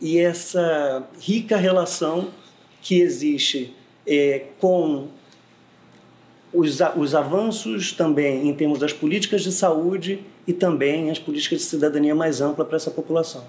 e 0.00 0.18
essa 0.18 1.08
rica 1.20 1.56
relação 1.56 2.30
que 2.80 3.00
existe 3.00 3.72
é, 4.06 4.46
com 4.58 5.08
os, 6.52 6.78
os 6.96 7.14
avanços 7.14 7.92
também 7.92 8.48
em 8.48 8.54
termos 8.54 8.78
das 8.78 8.92
políticas 8.92 9.42
de 9.42 9.52
saúde 9.52 10.20
e 10.46 10.52
também 10.52 11.10
as 11.10 11.18
políticas 11.18 11.60
de 11.60 11.64
cidadania 11.64 12.14
mais 12.14 12.40
ampla 12.40 12.64
para 12.64 12.76
essa 12.76 12.90
população. 12.90 13.44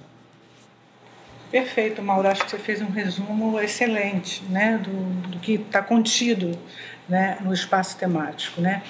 Perfeito, 1.51 2.01
Mauro. 2.01 2.27
Acho 2.27 2.45
que 2.45 2.51
você 2.51 2.57
fez 2.57 2.81
um 2.81 2.89
resumo 2.89 3.60
excelente 3.60 4.43
né, 4.50 4.79
do, 4.83 5.29
do 5.29 5.39
que 5.39 5.53
está 5.53 5.83
contido 5.83 6.57
né, 7.07 7.38
no 7.41 7.53
espaço 7.53 7.95
temático. 7.98 8.60
Né? 8.60 8.81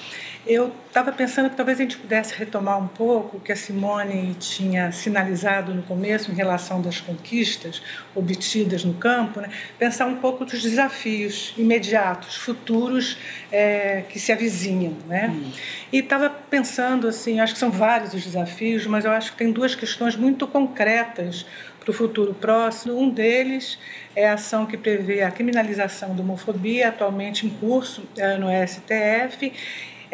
Eu 0.46 0.74
estava 0.88 1.10
pensando 1.14 1.50
que 1.50 1.56
talvez 1.56 1.80
a 1.80 1.84
gente 1.84 1.98
pudesse 1.98 2.34
retomar 2.34 2.78
um 2.78 2.88
pouco 2.88 3.38
o 3.38 3.40
que 3.40 3.54
a 3.54 3.56
Simone 3.56 4.36
tinha 4.36 4.92
sinalizado 4.92 5.74
no 5.74 5.82
começo 5.84 6.32
em 6.32 6.34
relação 6.34 6.82
das 6.82 7.00
conquistas 7.00 7.82
obtidas 8.14 8.84
no 8.84 8.94
campo, 8.94 9.40
né? 9.40 9.50
pensar 9.80 10.06
um 10.06 10.18
pouco 10.18 10.44
dos 10.44 10.62
desafios 10.62 11.54
imediatos, 11.58 12.36
futuros 12.36 13.18
é, 13.50 14.04
que 14.10 14.20
se 14.20 14.34
avizinham. 14.34 14.98
Né? 15.08 15.34
Hum. 15.34 15.52
E 15.94 16.00
estava 16.00 16.30
pensando, 16.30 17.08
assim, 17.08 17.40
acho 17.40 17.54
que 17.54 17.60
são 17.60 17.72
vários 17.72 18.14
os 18.14 18.24
desafios, 18.24 18.86
mas 18.86 19.06
eu 19.06 19.12
acho 19.12 19.32
que 19.32 19.38
tem 19.38 19.50
duas 19.50 19.76
questões 19.76 20.18
muito 20.18 20.46
concretas 20.46 21.46
para 21.80 21.92
o 21.92 21.94
futuro 21.94 22.34
próximo. 22.34 23.00
Um 23.00 23.10
deles 23.10 23.78
é 24.16 24.28
a 24.30 24.34
ação 24.34 24.66
que 24.66 24.78
prevê 24.78 25.22
a 25.22 25.32
criminalização 25.32 26.16
da 26.16 26.22
homofobia, 26.22 26.90
atualmente 26.90 27.46
em 27.46 27.50
curso 27.50 28.04
é, 28.18 28.38
no 28.38 28.48
STF, 28.68 29.52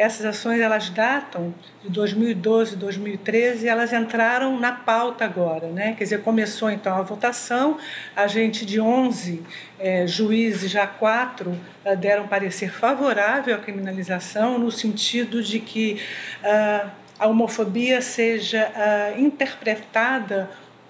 essas 0.00 0.24
ações 0.24 0.60
elas 0.60 0.88
datam 0.88 1.54
de 1.82 1.90
2012, 1.90 2.74
2013, 2.76 3.66
e 3.66 3.68
elas 3.68 3.92
entraram 3.92 4.58
na 4.58 4.72
pauta 4.72 5.26
agora, 5.26 5.68
né? 5.68 5.92
Quer 5.92 6.04
dizer, 6.04 6.22
começou 6.22 6.70
então 6.70 6.96
a 6.96 7.02
votação, 7.02 7.76
a 8.16 8.26
gente 8.26 8.64
de 8.64 8.80
11 8.80 9.42
é, 9.78 10.06
juízes, 10.06 10.70
já 10.70 10.86
quatro 10.86 11.50
uh, 11.84 11.94
deram 11.96 12.26
parecer 12.26 12.72
favorável 12.72 13.54
à 13.54 13.58
criminalização, 13.58 14.58
no 14.58 14.70
sentido 14.70 15.42
de 15.42 15.60
que 15.60 16.00
uh, 16.42 16.90
a 17.18 17.26
homofobia 17.26 18.00
seja 18.00 18.72
uh, 18.74 19.20
interpretada 19.20 20.48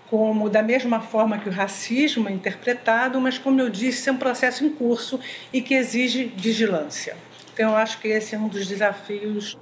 como 0.09 0.49
da 0.49 0.63
mesma 0.63 1.01
forma 1.01 1.39
que 1.39 1.49
o 1.49 1.53
racismo 1.53 2.29
é 2.29 2.33
interpretado, 2.33 3.21
mas 3.21 3.39
como 3.39 3.61
eu 3.61 3.69
disse, 3.69 4.09
é 4.09 4.13
um 4.13 4.17
processo 4.17 4.65
em 4.65 4.71
curso 4.71 5.19
e 5.53 5.61
que 5.61 5.75
exige 5.75 6.33
vigilância. 6.37 7.17
Então, 7.61 7.77
acho 7.77 8.01
que 8.01 8.09
esse 8.09 8.35
é 8.35 8.39
um 8.39 8.49
dos 8.49 8.67
desafios. 8.67 9.59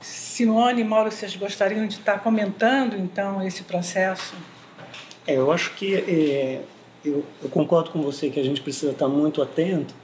Simone 0.00 0.80
e 0.80 0.84
Mauro, 0.84 1.12
vocês 1.12 1.36
gostariam 1.36 1.86
de 1.86 1.96
estar 1.96 2.18
comentando, 2.20 2.96
então, 2.96 3.46
esse 3.46 3.62
processo? 3.64 4.34
É, 5.26 5.36
eu 5.36 5.52
acho 5.52 5.74
que 5.74 5.94
é, 5.94 6.62
eu, 7.04 7.22
eu, 7.42 7.50
concordo 7.50 7.90
com 7.90 8.00
você 8.00 8.30
que 8.30 8.40
a 8.40 8.42
gente 8.42 8.62
precisa 8.62 8.92
estar 8.92 9.06
muito 9.06 9.42
atento, 9.42 9.94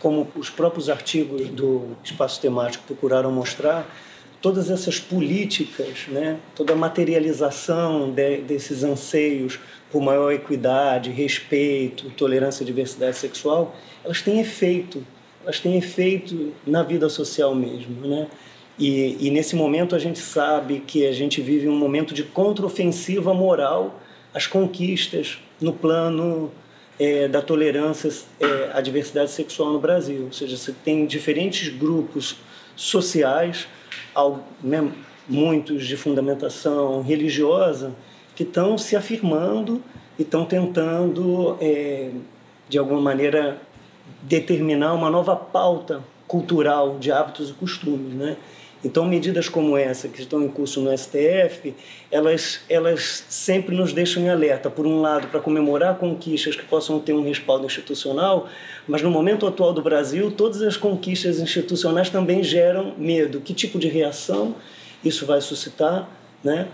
como 0.00 0.26
os 0.34 0.50
próprios 0.50 0.90
artigos 0.90 1.46
do 1.50 1.96
espaço 2.02 2.40
temático 2.40 2.82
procuraram 2.88 3.30
mostrar, 3.30 3.86
todas 4.42 4.68
essas 4.68 4.98
políticas, 4.98 6.08
né, 6.08 6.40
toda 6.56 6.72
a 6.72 6.76
materialização 6.76 8.10
de, 8.10 8.38
desses 8.38 8.82
anseios 8.82 9.60
por 9.92 10.02
maior 10.02 10.32
equidade, 10.32 11.10
respeito, 11.10 12.10
tolerância 12.10 12.64
e 12.64 12.66
diversidade 12.66 13.16
sexual, 13.16 13.76
elas 14.02 14.22
têm 14.22 14.40
efeito 14.40 15.06
elas 15.42 15.60
têm 15.60 15.76
efeito 15.76 16.52
na 16.66 16.82
vida 16.82 17.08
social 17.08 17.54
mesmo, 17.54 18.06
né? 18.06 18.28
E, 18.78 19.16
e 19.20 19.30
nesse 19.30 19.54
momento 19.54 19.94
a 19.94 19.98
gente 19.98 20.18
sabe 20.18 20.80
que 20.80 21.06
a 21.06 21.12
gente 21.12 21.42
vive 21.42 21.68
um 21.68 21.76
momento 21.76 22.14
de 22.14 22.22
contraofensiva 22.22 23.34
moral 23.34 24.00
às 24.32 24.46
conquistas 24.46 25.38
no 25.60 25.72
plano 25.72 26.50
é, 26.98 27.28
da 27.28 27.42
tolerância 27.42 28.10
é, 28.40 28.70
à 28.72 28.80
diversidade 28.80 29.30
sexual 29.30 29.72
no 29.72 29.78
Brasil. 29.78 30.24
Ou 30.24 30.32
seja, 30.32 30.56
você 30.56 30.74
tem 30.84 31.04
diferentes 31.04 31.68
grupos 31.68 32.36
sociais, 32.74 33.68
né, 34.62 34.90
muitos 35.28 35.86
de 35.86 35.96
fundamentação 35.96 37.02
religiosa, 37.02 37.94
que 38.34 38.42
estão 38.42 38.78
se 38.78 38.96
afirmando 38.96 39.82
e 40.18 40.22
estão 40.22 40.44
tentando, 40.44 41.58
é, 41.60 42.10
de 42.68 42.78
alguma 42.78 43.00
maneira, 43.00 43.60
determinar 44.22 44.92
uma 44.94 45.10
nova 45.10 45.34
pauta 45.36 46.02
cultural 46.26 46.98
de 46.98 47.10
hábitos 47.10 47.50
e 47.50 47.52
costumes, 47.52 48.14
né? 48.14 48.36
Então, 48.82 49.04
medidas 49.04 49.46
como 49.46 49.76
essa 49.76 50.08
que 50.08 50.22
estão 50.22 50.42
em 50.42 50.48
curso 50.48 50.80
no 50.80 50.96
STF, 50.96 51.74
elas, 52.10 52.60
elas 52.68 53.24
sempre 53.28 53.76
nos 53.76 53.92
deixam 53.92 54.22
em 54.22 54.30
alerta, 54.30 54.70
por 54.70 54.86
um 54.86 55.02
lado, 55.02 55.28
para 55.28 55.38
comemorar 55.38 55.96
conquistas 55.98 56.56
que 56.56 56.64
possam 56.64 56.98
ter 56.98 57.12
um 57.12 57.22
respaldo 57.22 57.66
institucional, 57.66 58.48
mas 58.88 59.02
no 59.02 59.10
momento 59.10 59.46
atual 59.46 59.74
do 59.74 59.82
Brasil, 59.82 60.30
todas 60.30 60.62
as 60.62 60.78
conquistas 60.78 61.40
institucionais 61.40 62.08
também 62.08 62.42
geram 62.42 62.94
medo. 62.96 63.40
Que 63.40 63.52
tipo 63.52 63.78
de 63.78 63.88
reação 63.88 64.54
isso 65.04 65.26
vai 65.26 65.42
suscitar, 65.42 66.08
né? 66.42 66.68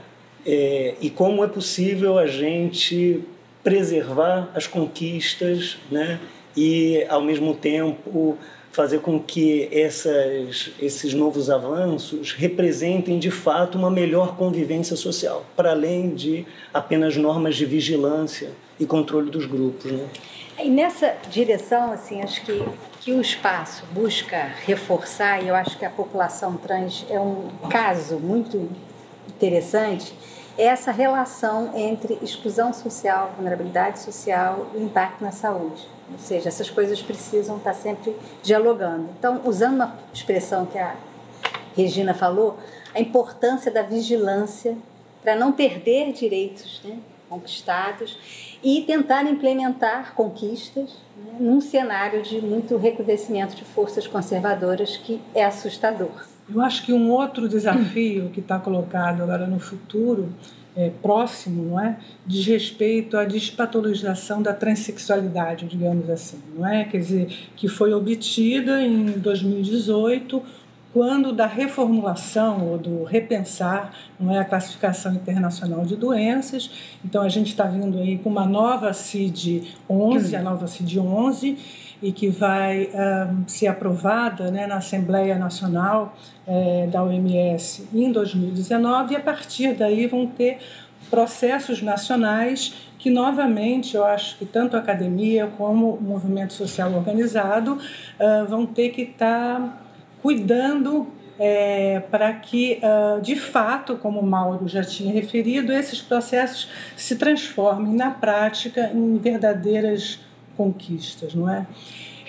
É, 0.45 0.95
e 1.01 1.11
como 1.11 1.43
é 1.43 1.49
possível 1.49 2.19
a 2.19 2.27
gente 2.29 3.21
preservar 3.65 4.49
as 4.55 4.69
conquistas, 4.69 5.77
né? 5.91 6.21
E, 6.57 7.05
ao 7.09 7.21
mesmo 7.21 7.55
tempo, 7.55 8.39
fazer 8.77 9.01
com 9.01 9.19
que 9.19 9.69
essas, 9.73 10.71
esses 10.79 11.15
novos 11.15 11.49
avanços 11.49 12.33
representem 12.33 13.19
de 13.19 13.31
fato 13.31 13.79
uma 13.79 13.91
melhor 13.91 14.37
convivência 14.37 14.97
social, 14.97 15.47
para 15.57 15.71
além 15.71 16.15
de 16.15 16.47
apenas 16.75 17.17
normas 17.17 17.57
de 17.57 17.65
vigilância 17.65 18.51
e 18.79 18.85
controle 18.85 19.31
dos 19.31 19.47
grupos. 19.47 19.91
Né? 19.91 20.07
E 20.59 20.69
nessa 20.69 21.17
direção, 21.31 21.91
assim, 21.91 22.21
acho 22.21 22.45
que, 22.45 22.63
que 23.01 23.13
o 23.13 23.21
espaço 23.21 23.85
busca 23.93 24.53
reforçar, 24.67 25.43
e 25.43 25.49
eu 25.49 25.55
acho 25.55 25.79
que 25.79 25.85
a 25.85 25.91
população 25.91 26.57
trans 26.59 27.07
é 27.09 27.19
um 27.19 27.49
caso 27.71 28.19
muito 28.19 28.69
interessante, 29.29 30.15
é 30.59 30.65
essa 30.65 30.91
relação 30.91 31.73
entre 31.75 32.19
exclusão 32.23 32.73
social, 32.73 33.33
vulnerabilidade 33.37 34.01
social 34.01 34.71
e 34.75 34.83
impacto 34.83 35.23
na 35.23 35.31
saúde. 35.31 35.96
Ou 36.13 36.19
seja, 36.19 36.49
essas 36.49 36.71
coisas 36.71 37.03
precisam 37.03 37.57
estar 37.57 37.75
sempre 37.75 38.17
dialogando. 38.43 39.09
Então, 39.19 39.41
usando 39.45 39.75
uma 39.75 39.99
expressão 40.13 40.67
que 40.67 40.79
a 40.79 40.95
Regina 41.77 42.15
falou, 42.15 42.59
a 42.95 43.01
importância 43.01 43.71
da 43.71 43.83
vigilância 43.83 44.77
para 45.23 45.35
não 45.35 45.53
perder 45.53 46.13
direitos 46.13 46.81
né, 46.85 46.99
conquistados 47.29 48.57
e 48.63 48.83
tentar 48.83 49.25
implementar 49.25 50.15
conquistas 50.15 50.91
né, 51.17 51.37
num 51.41 51.61
cenário 51.61 52.23
de 52.23 52.41
muito 52.41 52.77
recrudescimento 52.77 53.57
de 53.57 53.65
forças 53.65 54.07
conservadoras 54.07 54.97
que 54.97 55.21
é 55.35 55.45
assustador. 55.45 56.36
Eu 56.49 56.61
acho 56.61 56.85
que 56.85 56.93
um 56.93 57.11
outro 57.11 57.49
desafio 57.49 58.31
que 58.33 58.41
está 58.41 58.59
colocado 58.59 59.23
agora 59.23 59.47
no 59.47 59.59
futuro 59.59 60.29
é, 60.77 60.91
próximo, 61.03 61.71
não 61.71 61.81
é, 61.81 61.99
diz 62.27 62.47
respeito 62.47 63.17
à 63.17 63.25
despatologização 63.25 64.43
da 64.43 64.53
transexualidade, 64.53 65.67
digamos 65.67 66.09
assim, 66.11 66.39
não 66.55 66.67
é, 66.67 66.85
quer 66.85 66.99
dizer, 66.99 67.29
que 67.57 67.67
foi 67.67 67.95
obtida 67.95 68.83
em 68.83 69.07
2018 69.19 70.43
quando 70.93 71.33
da 71.33 71.47
reformulação 71.47 72.69
ou 72.71 72.79
do 72.79 73.05
repensar 73.05 73.93
não 74.19 74.35
é? 74.35 74.39
A 74.39 74.45
classificação 74.45 75.13
internacional 75.13 75.85
de 75.85 75.95
doenças. 75.95 76.71
Então 77.05 77.23
a 77.23 77.29
gente 77.29 77.49
está 77.49 77.65
vindo 77.65 77.99
aí 77.99 78.17
com 78.17 78.31
uma 78.31 78.47
nova 78.47 78.95
CID 78.95 79.75
11, 79.91 80.37
a 80.37 80.43
nova 80.43 80.67
CID 80.67 80.99
11 80.99 81.59
e 82.03 82.13
que 82.13 82.29
vai 82.29 82.91
um, 82.93 83.49
ser 83.49 83.69
aprovada 83.69 84.51
né, 84.51 84.67
na 84.67 84.77
Assembleia 84.77 85.39
Nacional 85.39 86.15
é, 86.47 86.87
da 86.87 87.03
OMS 87.03 87.89
em 87.93 88.13
2019 88.13 89.15
e 89.15 89.17
a 89.17 89.21
partir 89.21 89.75
daí 89.75 90.07
vão 90.07 90.27
ter 90.27 90.59
processos 91.11 91.83
nacionais 91.83 92.75
que 92.99 93.11
novamente 93.11 93.95
eu 93.95 94.05
acho 94.05 94.37
que 94.37 94.45
tanto 94.45 94.77
a 94.77 94.81
academia 94.81 95.49
como 95.57 95.91
o 95.91 96.03
movimento 96.03 96.53
social 96.53 96.93
organizado 96.93 97.75
uh, 97.75 98.47
vão 98.49 98.67
ter 98.67 98.91
que 98.91 99.03
estar 99.03 99.61
tá 99.61 99.79
cuidando 100.21 101.07
é, 101.39 102.01
para 102.11 102.33
que, 102.33 102.81
uh, 102.83 103.21
de 103.21 103.37
fato, 103.37 103.97
como 103.97 104.21
o 104.21 104.27
Mauro 104.27 104.67
já 104.67 104.83
tinha 104.83 105.13
referido, 105.13 105.73
esses 105.73 106.01
processos 106.01 106.69
se 106.97 107.17
transformem 107.17 107.95
na 107.95 108.11
prática 108.11 108.91
em 108.93 109.19
verdadeiras 109.19 110.19
conquistas, 110.57 111.35
não 111.35 111.49
é? 111.49 111.67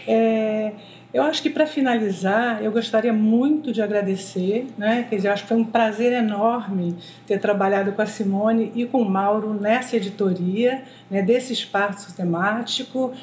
é 0.08 0.74
eu 1.14 1.24
acho 1.24 1.42
que 1.42 1.50
para 1.50 1.66
finalizar, 1.66 2.62
eu 2.62 2.72
gostaria 2.72 3.14
muito 3.14 3.72
de 3.72 3.82
agradecer, 3.82 4.68
né? 4.78 5.08
Quer 5.10 5.16
dizer, 5.16 5.30
acho 5.30 5.44
que 5.44 5.50
foi 5.50 5.58
um 5.58 5.64
prazer 5.64 6.12
enorme 6.12 6.96
ter 7.26 7.40
trabalhado 7.40 7.94
com 7.94 8.02
a 8.02 8.06
Simone 8.06 8.72
e 8.76 8.86
com 8.86 9.02
o 9.02 9.10
Mauro 9.10 9.54
nessa 9.54 9.96
editoria, 9.96 10.84
né, 11.10 11.22
desse 11.22 11.54
espaço 11.54 12.16
temático 12.16 13.14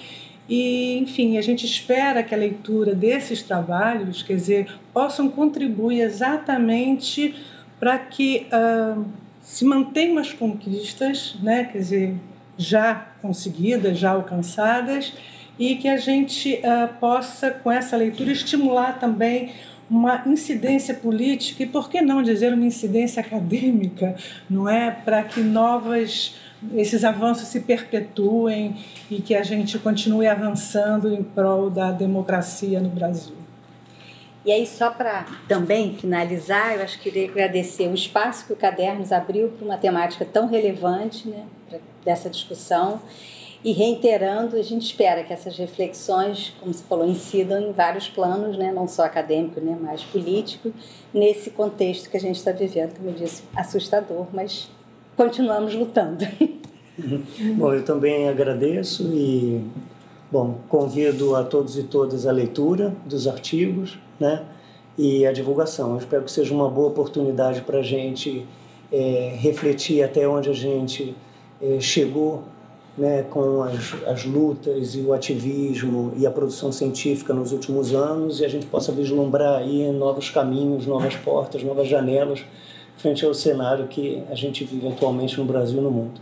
E, 0.48 0.98
enfim, 0.98 1.38
a 1.38 1.42
gente 1.42 1.64
espera 1.64 2.22
que 2.22 2.34
a 2.34 2.38
leitura 2.38 2.94
desses 2.94 3.42
trabalhos, 3.42 4.22
quer 4.22 4.34
dizer, 4.34 4.78
possam 4.92 5.28
contribuir 5.28 6.00
exatamente 6.00 7.34
para 7.80 7.98
que 7.98 8.46
uh, 8.52 9.04
se 9.40 9.64
mantenham 9.64 10.18
as 10.18 10.32
conquistas, 10.32 11.36
né, 11.42 11.64
quer 11.64 11.78
dizer, 11.78 12.14
já 12.56 13.08
conseguidas, 13.20 13.98
já 13.98 14.10
alcançadas, 14.10 15.12
e 15.58 15.76
que 15.76 15.88
a 15.88 15.96
gente 15.96 16.54
uh, 16.54 16.92
possa, 16.98 17.50
com 17.50 17.70
essa 17.70 17.96
leitura, 17.96 18.32
estimular 18.32 18.98
também 18.98 19.52
uma 19.88 20.22
incidência 20.26 20.94
política 20.94 21.62
e, 21.62 21.66
por 21.66 21.88
que 21.88 22.00
não 22.00 22.22
dizer, 22.22 22.52
uma 22.52 22.64
incidência 22.64 23.20
acadêmica, 23.20 24.16
não 24.48 24.68
é? 24.68 24.90
Para 24.90 25.22
que 25.22 25.40
novas 25.40 26.34
esses 26.74 27.04
avanços 27.04 27.48
se 27.48 27.60
perpetuem 27.60 28.76
e 29.10 29.20
que 29.20 29.34
a 29.34 29.42
gente 29.42 29.78
continue 29.78 30.26
avançando 30.26 31.12
em 31.12 31.22
prol 31.22 31.68
da 31.68 31.92
democracia 31.92 32.80
no 32.80 32.88
Brasil. 32.88 33.43
E 34.44 34.52
aí, 34.52 34.66
só 34.66 34.90
para 34.90 35.26
também 35.48 35.94
finalizar, 35.96 36.76
eu 36.76 36.82
acho 36.82 36.98
que 36.98 37.10
queria 37.10 37.30
agradecer 37.30 37.88
o 37.88 37.94
espaço 37.94 38.46
que 38.46 38.52
o 38.52 38.56
Cadernos 38.56 39.10
abriu 39.10 39.48
para 39.48 39.64
uma 39.64 39.78
temática 39.78 40.24
tão 40.24 40.46
relevante 40.46 41.26
né, 41.26 41.46
dessa 42.04 42.28
discussão. 42.28 43.00
E 43.64 43.72
reiterando, 43.72 44.56
a 44.56 44.62
gente 44.62 44.82
espera 44.82 45.24
que 45.24 45.32
essas 45.32 45.56
reflexões, 45.56 46.52
como 46.60 46.74
você 46.74 46.84
falou, 46.84 47.08
incidam 47.08 47.58
em 47.62 47.72
vários 47.72 48.06
planos, 48.06 48.58
né, 48.58 48.70
não 48.70 48.86
só 48.86 49.04
acadêmico, 49.04 49.58
né, 49.58 49.74
mas 49.80 50.04
político, 50.04 50.70
nesse 51.14 51.48
contexto 51.48 52.10
que 52.10 52.16
a 52.18 52.20
gente 52.20 52.36
está 52.36 52.52
vivendo, 52.52 52.94
como 52.94 53.08
eu 53.08 53.14
disse, 53.14 53.42
assustador, 53.56 54.26
mas 54.34 54.68
continuamos 55.16 55.74
lutando. 55.74 56.26
Bom, 57.56 57.72
eu 57.72 57.82
também 57.82 58.28
agradeço 58.28 59.04
e 59.14 59.64
bom, 60.30 60.58
convido 60.68 61.36
a 61.36 61.44
todos 61.44 61.78
e 61.78 61.82
todas 61.84 62.26
a 62.26 62.32
leitura 62.32 62.94
dos 63.06 63.26
artigos, 63.26 63.98
né, 64.18 64.44
e 64.96 65.26
a 65.26 65.32
divulgação. 65.32 65.92
Eu 65.92 65.98
espero 65.98 66.24
que 66.24 66.30
seja 66.30 66.54
uma 66.54 66.68
boa 66.68 66.88
oportunidade 66.88 67.62
para 67.62 67.78
a 67.78 67.82
gente 67.82 68.46
é, 68.92 69.34
refletir 69.36 70.02
até 70.02 70.28
onde 70.28 70.48
a 70.48 70.52
gente 70.52 71.14
é, 71.60 71.80
chegou 71.80 72.44
né, 72.96 73.22
com 73.22 73.62
as, 73.62 73.94
as 74.06 74.24
lutas 74.24 74.94
e 74.94 75.00
o 75.00 75.12
ativismo 75.12 76.12
e 76.16 76.26
a 76.26 76.30
produção 76.30 76.70
científica 76.70 77.34
nos 77.34 77.50
últimos 77.50 77.92
anos 77.92 78.40
e 78.40 78.44
a 78.44 78.48
gente 78.48 78.66
possa 78.66 78.92
vislumbrar 78.92 79.58
aí 79.58 79.90
novos 79.90 80.30
caminhos, 80.30 80.86
novas 80.86 81.16
portas, 81.16 81.62
novas 81.64 81.88
janelas 81.88 82.44
frente 82.96 83.24
ao 83.24 83.34
cenário 83.34 83.88
que 83.88 84.22
a 84.30 84.34
gente 84.34 84.64
vive 84.64 84.86
atualmente 84.86 85.36
no 85.38 85.44
Brasil 85.44 85.78
e 85.78 85.82
no 85.82 85.90
mundo. 85.90 86.20